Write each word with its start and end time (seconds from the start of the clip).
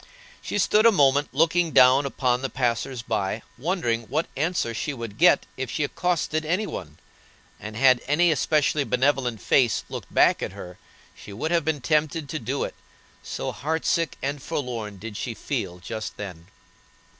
She 0.41 0.57
stood 0.57 0.87
a 0.87 0.91
moment 0.91 1.29
looking 1.31 1.73
down 1.73 2.07
upon 2.07 2.41
the 2.41 2.49
passers 2.49 3.03
by 3.03 3.43
wondering 3.55 4.05
what 4.07 4.25
answer 4.35 4.73
she 4.73 4.95
would 4.95 5.19
get 5.19 5.45
if 5.57 5.69
she 5.69 5.83
accosted 5.83 6.43
any 6.43 6.65
one; 6.65 6.97
and 7.59 7.75
had 7.77 8.01
any 8.07 8.31
especially 8.31 8.83
benevolent 8.83 9.39
face 9.39 9.83
looked 9.89 10.11
back 10.11 10.41
at 10.41 10.53
her 10.53 10.79
she 11.15 11.31
would 11.31 11.51
have 11.51 11.63
been 11.65 11.81
tempted 11.81 12.29
to 12.29 12.39
do 12.39 12.63
it, 12.63 12.73
so 13.21 13.51
heart 13.51 13.85
sick 13.85 14.17
and 14.23 14.41
forlorn 14.41 14.97
did 14.97 15.17
she 15.17 15.35
feel 15.35 15.77
just 15.77 16.17
then. 16.17 16.47